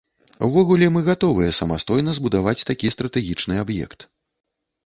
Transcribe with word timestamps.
Увогуле, 0.45 0.87
мы 0.95 1.01
гатовыя 1.09 1.51
самастойна 1.59 2.11
збудаваць 2.21 2.65
такі 2.71 2.91
стратэгічны 2.97 3.63
аб'ект. 3.67 4.09